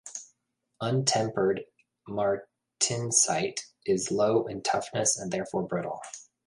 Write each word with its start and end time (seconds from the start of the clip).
Untempered 0.81 1.63
martensite 2.09 3.67
is 3.85 4.09
low 4.09 4.47
in 4.47 4.63
toughness 4.63 5.15
and 5.15 5.31
therefore 5.31 5.61
brittle. 5.67 6.01